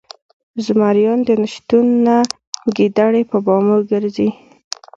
[0.57, 2.17] ـ زمريانو د نشتون نه
[2.75, 4.29] ګيدړې په بامو ګرځي